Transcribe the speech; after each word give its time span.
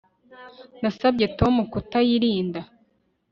Nasabye 0.81 1.25
Tom 1.39 1.53
kutayirinda 1.71 2.61